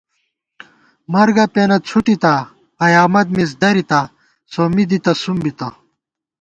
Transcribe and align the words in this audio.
مرگہ 1.11 1.45
پېنہ 1.53 1.77
څھُٹِتا، 1.87 2.33
قیامَت 2.79 3.27
مِز 3.35 3.51
دَرِتا، 3.61 3.99
سومّی 4.51 4.83
دِتہ 4.89 5.13
سُم 5.21 5.37
بِتہ 5.43 5.67